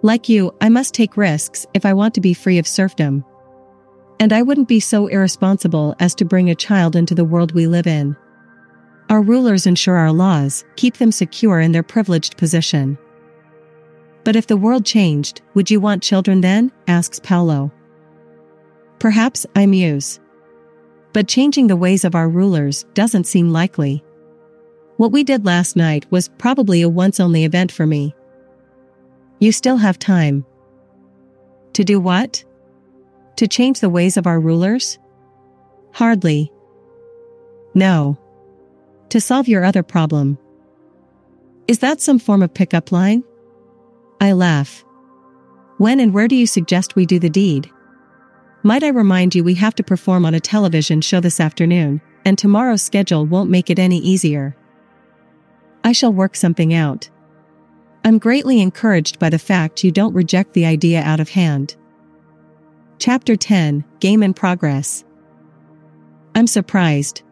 [0.01, 3.23] Like you, I must take risks if I want to be free of serfdom.
[4.19, 7.67] And I wouldn't be so irresponsible as to bring a child into the world we
[7.67, 8.15] live in.
[9.09, 12.97] Our rulers ensure our laws, keep them secure in their privileged position.
[14.23, 16.71] But if the world changed, would you want children then?
[16.87, 17.71] asks Paulo.
[18.99, 20.19] Perhaps I muse.
[21.13, 24.03] But changing the ways of our rulers doesn't seem likely.
[24.97, 28.13] What we did last night was probably a once only event for me.
[29.39, 30.45] You still have time.
[31.73, 32.43] To do what?
[33.37, 34.99] To change the ways of our rulers?
[35.93, 36.51] Hardly.
[37.73, 38.19] No.
[39.09, 40.37] To solve your other problem.
[41.67, 43.23] Is that some form of pickup line?
[44.21, 44.85] I laugh.
[45.77, 47.71] When and where do you suggest we do the deed?
[48.61, 52.37] Might I remind you we have to perform on a television show this afternoon, and
[52.37, 54.55] tomorrow's schedule won't make it any easier.
[55.83, 57.09] I shall work something out.
[58.05, 61.75] I'm greatly encouraged by the fact you don't reject the idea out of hand.
[62.99, 65.03] Chapter 10 Game in Progress.
[66.35, 67.23] I'm surprised.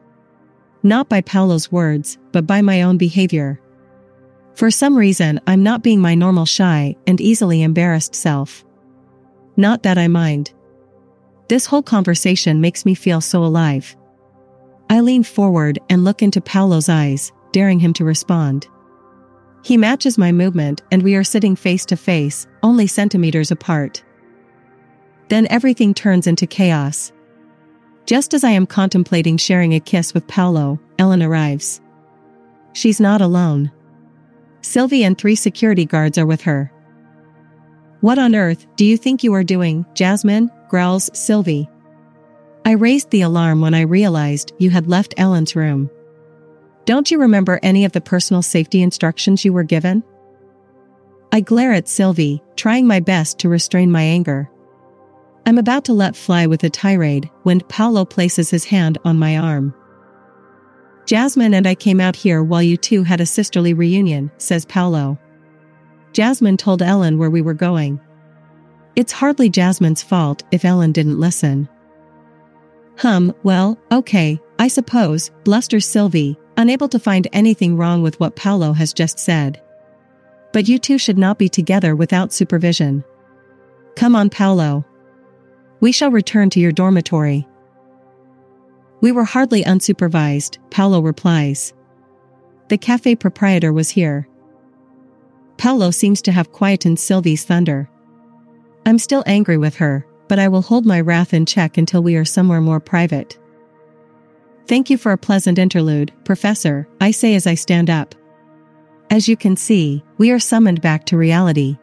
[0.82, 3.62] Not by Paulo's words, but by my own behavior.
[4.60, 8.66] For some reason, I'm not being my normal shy and easily embarrassed self.
[9.56, 10.52] Not that I mind.
[11.48, 13.96] This whole conversation makes me feel so alive.
[14.90, 18.68] I lean forward and look into Paulo's eyes, daring him to respond.
[19.64, 24.04] He matches my movement and we are sitting face to face, only centimeters apart.
[25.30, 27.14] Then everything turns into chaos.
[28.06, 31.80] Just as I am contemplating sharing a kiss with Paulo, Ellen arrives.
[32.74, 33.72] She's not alone.
[34.62, 36.72] Sylvie and three security guards are with her.
[38.02, 40.52] What on earth do you think you are doing, Jasmine?
[40.70, 41.70] growls Sylvie.
[42.66, 45.90] I raised the alarm when I realized you had left Ellen's room.
[46.86, 50.04] Don't you remember any of the personal safety instructions you were given?
[51.32, 54.50] I glare at Sylvie, trying my best to restrain my anger.
[55.46, 59.38] I'm about to let fly with a tirade when Paulo places his hand on my
[59.38, 59.74] arm.
[61.10, 65.18] Jasmine and I came out here while you two had a sisterly reunion, says Paulo.
[66.14, 68.00] Jasmine told Ellen where we were going.
[68.96, 71.68] It's hardly Jasmine's fault if Ellen didn't listen.
[73.00, 78.72] Hum, well, okay, I suppose, blusters Sylvie, unable to find anything wrong with what Paulo
[78.74, 79.60] has just said.
[80.54, 83.04] But you two should not be together without supervision.
[83.96, 84.86] Come on, Paulo.
[85.80, 87.48] We shall return to your dormitory.
[89.02, 91.74] We were hardly unsupervised, Paulo replies.
[92.68, 94.28] The cafe proprietor was here.
[95.58, 97.90] Paulo seems to have quietened Sylvie's thunder.
[98.86, 102.16] I'm still angry with her, but I will hold my wrath in check until we
[102.16, 103.38] are somewhere more private.
[104.68, 108.14] Thank you for a pleasant interlude, Professor, I say as I stand up.
[109.10, 111.78] As you can see, we are summoned back to reality.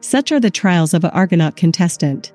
[0.00, 2.32] Such are the trials of an Argonaut contestant.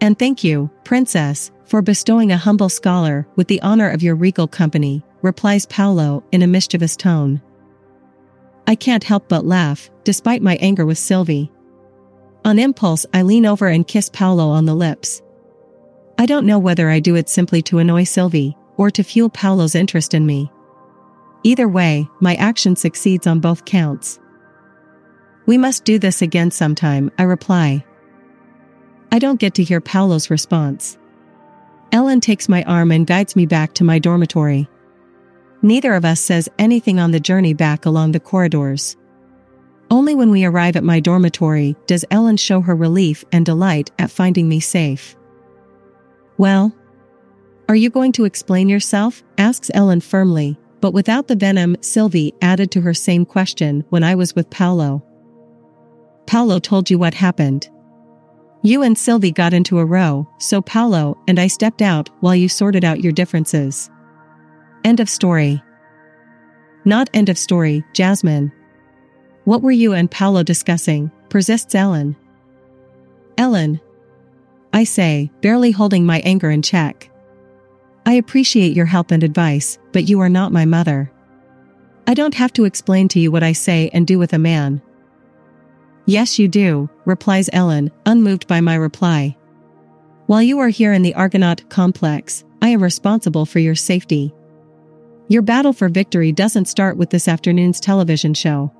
[0.00, 4.46] And thank you, Princess, for bestowing a humble scholar with the honor of your regal
[4.46, 7.40] company, replies Paulo in a mischievous tone.
[8.66, 11.50] I can't help but laugh, despite my anger with Sylvie.
[12.44, 15.22] On impulse, I lean over and kiss Paulo on the lips.
[16.18, 19.74] I don't know whether I do it simply to annoy Sylvie, or to fuel Paulo's
[19.74, 20.50] interest in me.
[21.42, 24.18] Either way, my action succeeds on both counts.
[25.46, 27.84] We must do this again sometime, I reply.
[29.12, 30.96] I don't get to hear Paulo's response.
[31.94, 34.68] Ellen takes my arm and guides me back to my dormitory.
[35.62, 38.96] Neither of us says anything on the journey back along the corridors.
[39.92, 44.10] Only when we arrive at my dormitory does Ellen show her relief and delight at
[44.10, 45.14] finding me safe.
[46.36, 46.74] Well?
[47.68, 49.22] Are you going to explain yourself?
[49.38, 54.16] asks Ellen firmly, but without the venom Sylvie added to her same question when I
[54.16, 55.06] was with Paulo.
[56.26, 57.70] Paulo told you what happened.
[58.64, 62.48] You and Sylvie got into a row, so Paulo and I stepped out while you
[62.48, 63.88] sorted out your differences.
[64.84, 65.62] End of story.
[66.84, 68.50] Not end of story, Jasmine,
[69.44, 71.10] what were you and Paulo discussing?
[71.28, 72.16] persists Ellen.
[73.36, 73.80] Ellen.
[74.72, 77.10] I say, barely holding my anger in check.
[78.06, 81.12] I appreciate your help and advice, but you are not my mother.
[82.06, 84.80] I don't have to explain to you what I say and do with a man.
[86.06, 89.36] Yes, you do, replies Ellen, unmoved by my reply.
[90.26, 94.34] While you are here in the Argonaut complex, I am responsible for your safety.
[95.28, 98.72] Your battle for victory doesn't start with this afternoon's television show.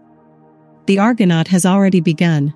[0.87, 2.53] The Argonaut has already begun.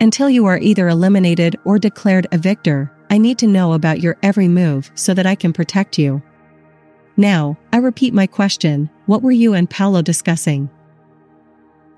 [0.00, 4.16] Until you are either eliminated or declared a victor, I need to know about your
[4.22, 6.22] every move so that I can protect you.
[7.16, 10.68] Now, I repeat my question what were you and Paulo discussing?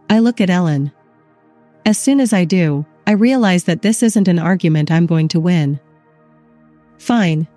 [0.09, 0.93] I look at Ellen.
[1.87, 5.41] As soon as I do, I realize that this isn't an argument I'm going to
[5.41, 5.81] win.
[6.99, 7.49] Fine.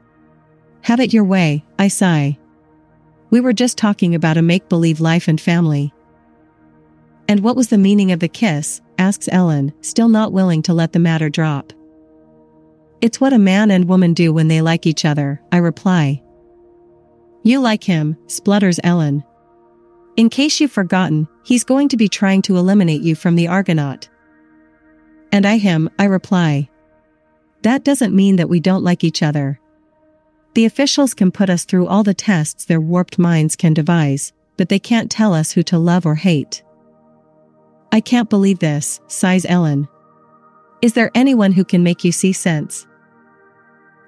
[0.81, 2.37] Have it your way, I sigh.
[3.29, 5.93] We were just talking about a make believe life and family.
[7.27, 8.81] And what was the meaning of the kiss?
[8.97, 11.73] asks Ellen, still not willing to let the matter drop.
[13.01, 16.21] It's what a man and woman do when they like each other, I reply.
[17.43, 19.23] You like him, splutters Ellen.
[20.15, 24.07] In case you've forgotten, he's going to be trying to eliminate you from the Argonaut.
[25.33, 26.69] And I him, I reply.
[27.63, 29.59] That doesn't mean that we don't like each other.
[30.53, 34.69] The officials can put us through all the tests their warped minds can devise, but
[34.69, 36.61] they can't tell us who to love or hate.
[37.91, 39.87] I can't believe this, sighs Ellen.
[40.83, 42.85] Is there anyone who can make you see sense?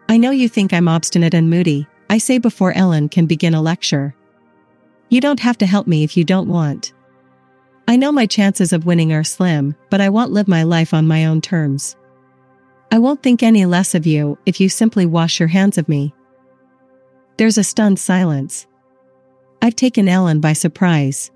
[0.08, 3.62] I know you think I'm obstinate and moody, I say before Ellen can begin a
[3.64, 4.14] lecture.
[5.10, 6.94] You don't have to help me if you don't want.
[7.88, 11.08] I know my chances of winning are slim, but I won't live my life on
[11.08, 11.96] my own terms.
[12.92, 16.14] I won't think any less of you if you simply wash your hands of me.
[17.38, 18.66] There's a stunned silence.
[19.62, 21.32] I've taken Ellen by surprise.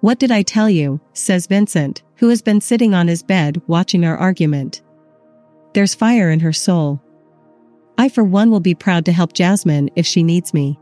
[0.00, 1.00] What did I tell you?
[1.12, 4.82] says Vincent, who has been sitting on his bed watching our argument.
[5.74, 7.02] There's fire in her soul.
[7.98, 10.78] I, for one, will be proud to help Jasmine if she needs me.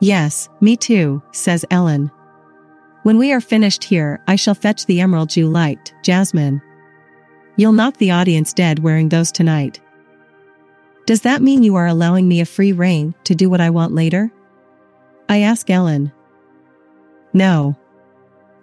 [0.00, 2.10] Yes, me too, says Ellen.
[3.02, 6.62] When we are finished here, I shall fetch the emerald you liked, Jasmine.
[7.56, 9.80] You'll knock the audience dead wearing those tonight.
[11.04, 13.92] Does that mean you are allowing me a free rein to do what I want
[13.92, 14.30] later?
[15.28, 16.12] I ask Ellen.
[17.32, 17.76] No,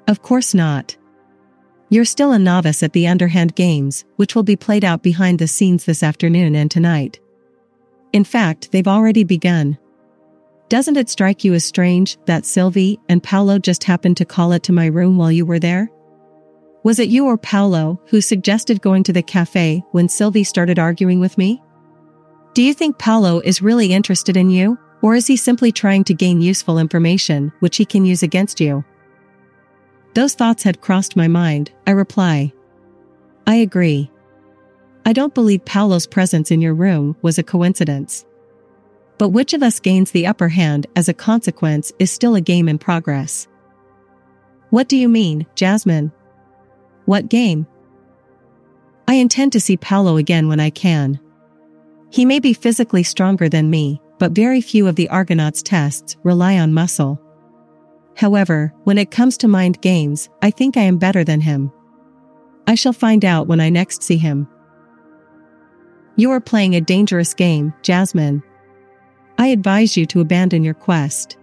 [0.08, 0.96] of course not.
[1.90, 5.48] You're still a novice at the underhand games, which will be played out behind the
[5.48, 7.20] scenes this afternoon and tonight.
[8.14, 9.78] In fact, they've already begun.
[10.70, 14.62] Doesn't it strike you as strange that Sylvie and Paulo just happened to call it
[14.64, 15.90] to my room while you were there?
[16.84, 21.20] Was it you or Paulo who suggested going to the cafe when Sylvie started arguing
[21.20, 21.60] with me?
[22.54, 26.14] Do you think Paulo is really interested in you, or is he simply trying to
[26.14, 28.86] gain useful information which he can use against you?
[30.14, 32.54] Those thoughts had crossed my mind, I reply.
[33.48, 34.12] I agree.
[35.04, 38.26] I don't believe Paulo's presence in your room was a coincidence.
[39.20, 42.68] But which of us gains the upper hand as a consequence is still a game
[42.68, 43.48] in progress.
[44.72, 46.12] What do you mean, Jasmine?
[47.06, 47.68] What game?
[49.08, 51.20] I intend to see Paulo again when I can.
[52.12, 56.58] He may be physically stronger than me, but very few of the Argonauts' tests rely
[56.58, 57.22] on muscle.
[58.16, 61.72] However, when it comes to mind games, I think I am better than him.
[62.68, 64.48] I shall find out when I next see him.
[66.16, 68.44] You are playing a dangerous game, Jasmine.
[69.40, 71.38] I advise you to abandon your quest.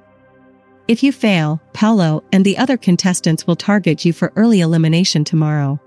[0.86, 5.80] If you fail, Paulo and the other contestants will target you for early elimination tomorrow.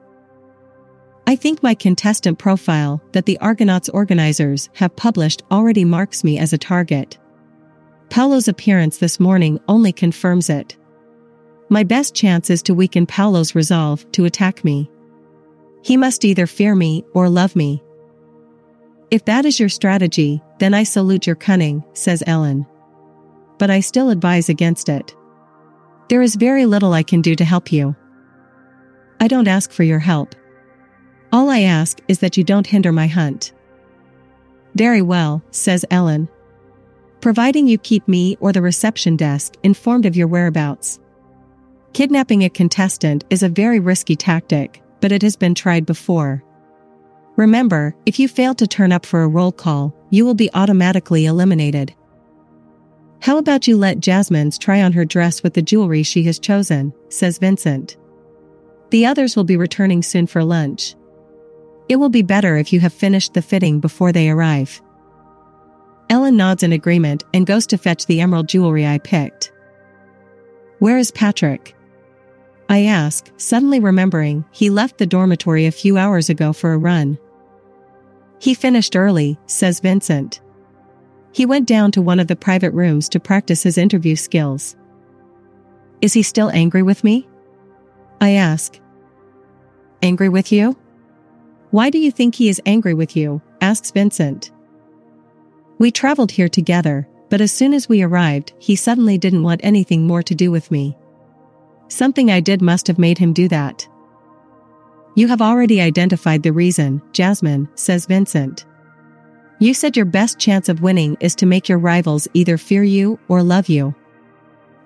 [1.27, 6.51] I think my contestant profile that the Argonauts organizers have published already marks me as
[6.51, 7.19] a target.
[8.09, 10.75] Paulo's appearance this morning only confirms it.
[11.69, 14.89] My best chance is to weaken Paulo's resolve to attack me.
[15.83, 17.83] He must either fear me or love me.
[19.11, 22.65] If that is your strategy, then I salute your cunning, says Ellen
[23.59, 25.13] but I still advise against it.
[26.07, 27.95] There is very little I can do to help you.
[29.19, 30.33] I don't ask for your help.
[31.31, 33.51] All I ask is that you don't hinder my hunt.
[34.73, 36.27] Very well, says Ellen.
[37.21, 40.99] Providing you keep me or the reception desk informed of your whereabouts.
[41.93, 46.43] Kidnapping a contestant is a very risky tactic, but it has been tried before.
[47.39, 51.25] Remember, if you fail to turn up for a roll call, you will be automatically
[51.25, 51.95] eliminated.
[53.21, 56.91] How about you let Jasmine's try on her dress with the jewelry she has chosen,
[57.07, 57.95] says Vincent.
[58.89, 60.95] The others will be returning soon for lunch.
[61.87, 64.81] It will be better if you have finished the fitting before they arrive.
[66.09, 69.53] Ellen nods in agreement and goes to fetch the emerald jewelry I picked.
[70.79, 71.73] Where is Patrick?
[72.67, 77.17] I ask, suddenly remembering he left the dormitory a few hours ago for a run.
[78.39, 80.41] He finished early, says Vincent.
[81.31, 84.75] He went down to one of the private rooms to practice his interview skills.
[86.01, 87.27] Is he still angry with me?
[88.21, 88.79] I ask.
[90.01, 90.77] Angry with you?
[91.71, 93.41] Why do you think he is angry with you?
[93.61, 94.51] asks Vincent.
[95.77, 100.07] We traveled here together, but as soon as we arrived, he suddenly didn't want anything
[100.07, 100.97] more to do with me.
[101.89, 103.87] Something I did must have made him do that.
[105.19, 108.63] You have already identified the reason, Jasmine, says Vincent.
[109.59, 113.19] You said your best chance of winning is to make your rivals either fear you
[113.27, 113.93] or love you.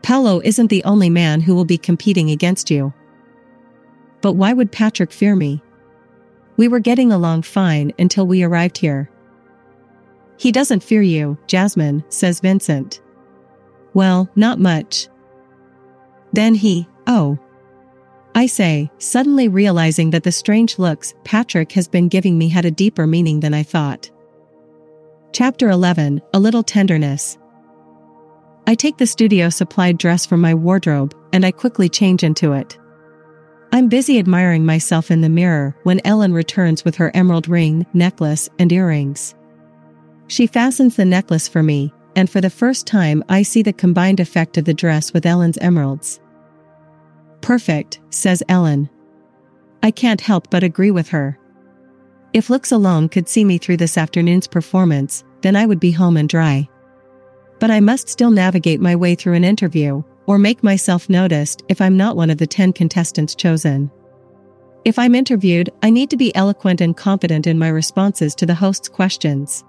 [0.01, 2.95] Paulo isn't the only man who will be competing against you.
[4.21, 5.61] But why would Patrick fear me?
[6.57, 9.11] We were getting along fine until we arrived here.
[10.37, 13.01] He doesn't fear you, Jasmine, says Vincent.
[13.93, 15.09] Well, not much.
[16.31, 17.37] Then he, oh.
[18.35, 22.71] I say, suddenly realizing that the strange looks Patrick has been giving me had a
[22.71, 24.09] deeper meaning than I thought.
[25.33, 27.37] Chapter 11 A Little Tenderness.
[28.65, 32.77] I take the studio supplied dress from my wardrobe and I quickly change into it.
[33.71, 38.49] I'm busy admiring myself in the mirror when Ellen returns with her emerald ring, necklace,
[38.59, 39.35] and earrings.
[40.27, 44.19] She fastens the necklace for me, and for the first time, I see the combined
[44.19, 46.19] effect of the dress with Ellen's emeralds.
[47.43, 48.89] Perfect, says Ellen.
[49.83, 51.37] I can't help but agree with her.
[52.31, 56.15] If looks alone could see me through this afternoon's performance, then I would be home
[56.15, 56.69] and dry.
[57.59, 61.81] But I must still navigate my way through an interview, or make myself noticed if
[61.81, 63.91] I'm not one of the 10 contestants chosen.
[64.85, 68.55] If I'm interviewed, I need to be eloquent and confident in my responses to the
[68.55, 69.65] host's questions.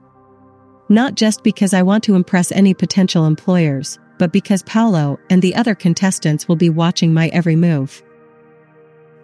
[0.88, 5.54] Not just because I want to impress any potential employers, but because Paulo and the
[5.54, 8.02] other contestants will be watching my every move.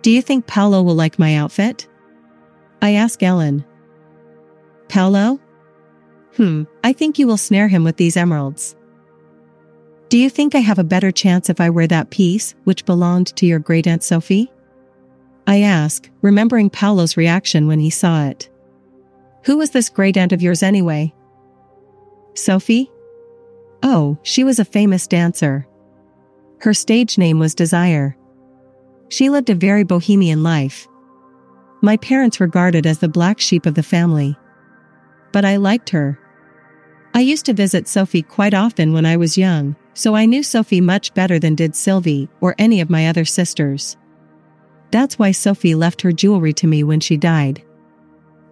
[0.02, 1.86] Do you think Paulo will like my outfit?
[2.82, 3.64] I ask Ellen.
[4.88, 5.38] Paulo?
[6.36, 8.76] Hmm, I think you will snare him with these emeralds.
[10.08, 13.28] Do you think I have a better chance if I wear that piece, which belonged
[13.36, 14.50] to your great Aunt Sophie?
[15.46, 18.48] I ask, remembering Paulo's reaction when he saw it.
[19.44, 21.14] Who was this great aunt of yours anyway?
[22.34, 22.90] Sophie?
[23.82, 25.66] Oh, she was a famous dancer.
[26.60, 28.16] Her stage name was Desire.
[29.08, 30.86] She lived a very bohemian life,
[31.82, 34.36] my parents regarded as the black sheep of the family.
[35.32, 36.18] But I liked her.
[37.14, 40.80] I used to visit Sophie quite often when I was young, so I knew Sophie
[40.80, 43.96] much better than did Sylvie or any of my other sisters.
[44.90, 47.62] That's why Sophie left her jewelry to me when she died.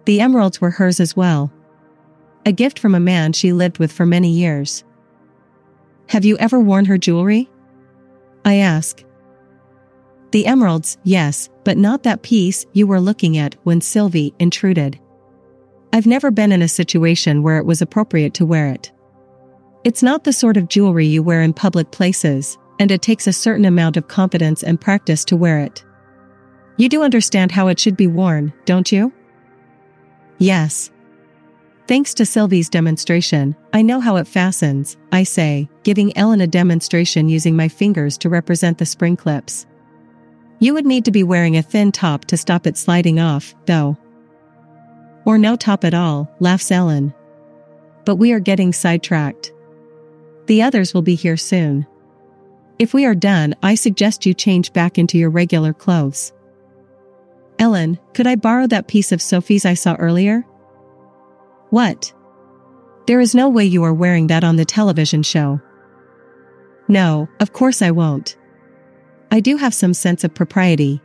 [0.05, 1.51] The emeralds were hers as well.
[2.45, 4.83] A gift from a man she lived with for many years.
[6.09, 7.47] Have you ever worn her jewelry?
[8.43, 9.03] I ask.
[10.31, 14.99] The emeralds, yes, but not that piece you were looking at when Sylvie intruded.
[15.93, 18.91] I've never been in a situation where it was appropriate to wear it.
[19.83, 23.33] It's not the sort of jewelry you wear in public places, and it takes a
[23.33, 25.85] certain amount of confidence and practice to wear it.
[26.77, 29.13] You do understand how it should be worn, don't you?
[30.39, 30.89] Yes.
[31.89, 37.27] Thanks to Sylvie's demonstration, I know how it fastens, I say, giving Ellen a demonstration
[37.27, 39.65] using my fingers to represent the spring clips.
[40.59, 43.97] You would need to be wearing a thin top to stop it sliding off, though.
[45.25, 47.11] Or no top at all, laughs Ellen.
[48.05, 49.51] But we are getting sidetracked.
[50.45, 51.87] The others will be here soon.
[52.77, 56.33] If we are done, I suggest you change back into your regular clothes.
[57.57, 60.45] Ellen, could I borrow that piece of Sophie's I saw earlier?
[61.69, 62.13] What?
[63.05, 65.59] There is no way you are wearing that on the television show.
[66.87, 68.37] No, of course I won't.
[69.31, 71.01] I do have some sense of propriety.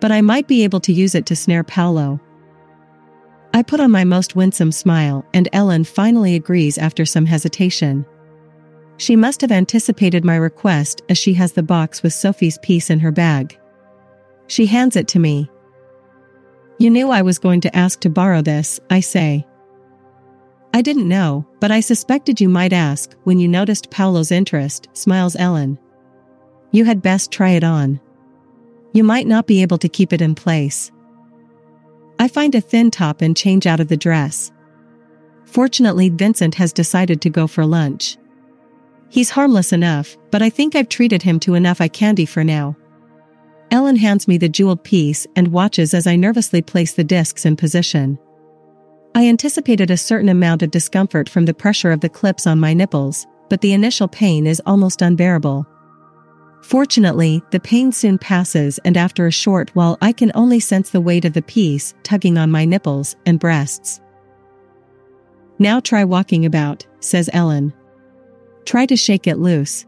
[0.00, 2.20] But I might be able to use it to snare Paulo.
[3.52, 8.04] I put on my most winsome smile, and Ellen finally agrees after some hesitation.
[8.96, 13.00] She must have anticipated my request as she has the box with Sophie's piece in
[13.00, 13.58] her bag.
[14.46, 15.50] She hands it to me.
[16.78, 19.46] You knew I was going to ask to borrow this, I say.
[20.74, 25.36] I didn't know, but I suspected you might ask when you noticed Paulo's interest, smiles
[25.36, 25.78] Ellen.
[26.72, 28.00] You had best try it on.
[28.92, 30.90] You might not be able to keep it in place.
[32.18, 34.50] I find a thin top and change out of the dress.
[35.44, 38.16] Fortunately, Vincent has decided to go for lunch.
[39.08, 42.76] He's harmless enough, but I think I've treated him to enough eye candy for now.
[43.70, 47.54] Ellen hands me the jeweled piece and watches as I nervously place the discs in
[47.54, 48.18] position.
[49.16, 52.74] I anticipated a certain amount of discomfort from the pressure of the clips on my
[52.74, 55.66] nipples, but the initial pain is almost unbearable.
[56.62, 61.00] Fortunately, the pain soon passes and after a short while I can only sense the
[61.00, 64.00] weight of the piece tugging on my nipples and breasts.
[65.60, 67.72] Now try walking about, says Ellen.
[68.64, 69.86] Try to shake it loose.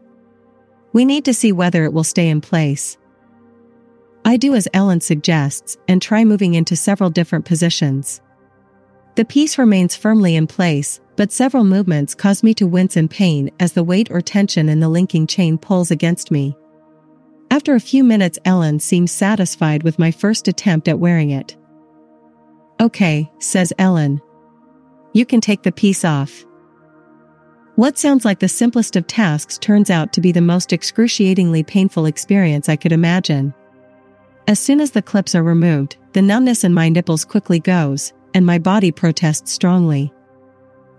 [0.93, 2.97] We need to see whether it will stay in place.
[4.23, 8.21] I do as Ellen suggests and try moving into several different positions.
[9.17, 13.49] The piece remains firmly in place, but several movements cause me to wince in pain
[13.59, 16.55] as the weight or tension in the linking chain pulls against me.
[17.49, 21.57] After a few minutes, Ellen seems satisfied with my first attempt at wearing it.
[22.79, 24.21] Okay, says Ellen.
[25.13, 26.45] You can take the piece off.
[27.73, 32.05] What sounds like the simplest of tasks turns out to be the most excruciatingly painful
[32.05, 33.55] experience I could imagine.
[34.47, 38.45] As soon as the clips are removed, the numbness in my nipples quickly goes, and
[38.45, 40.13] my body protests strongly.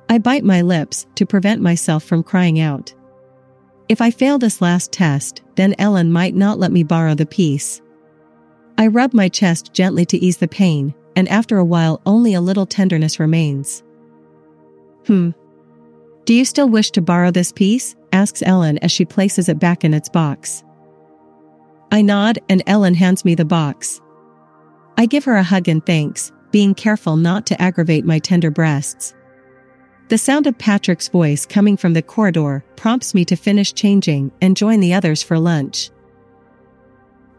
[0.08, 2.94] I bite my lips to prevent myself from crying out.
[3.88, 7.80] If I fail this last test, then Ellen might not let me borrow the piece.
[8.76, 12.40] I rub my chest gently to ease the pain, and after a while only a
[12.40, 13.82] little tenderness remains.
[15.06, 15.30] Hmm.
[16.26, 17.96] Do you still wish to borrow this piece?
[18.12, 20.62] asks Ellen as she places it back in its box.
[21.90, 24.00] I nod and Ellen hands me the box.
[24.96, 29.14] I give her a hug and thanks, being careful not to aggravate my tender breasts.
[30.08, 34.56] The sound of Patrick's voice coming from the corridor prompts me to finish changing and
[34.56, 35.90] join the others for lunch.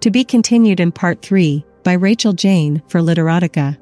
[0.01, 3.77] To be continued in part 3 by Rachael Jane for Literotica.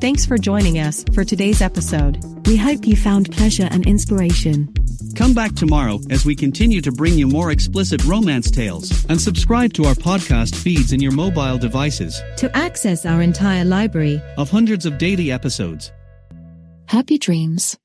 [0.00, 2.22] Thanks for joining us for today's episode.
[2.46, 4.72] We hope you found pleasure and inspiration.
[5.16, 9.72] Come back tomorrow as we continue to bring you more explicit romance tales and subscribe
[9.72, 14.84] to our podcast feeds in your mobile devices To access our entire library, of hundreds
[14.84, 15.90] of daily episodes.
[16.88, 17.78] Happy dreams.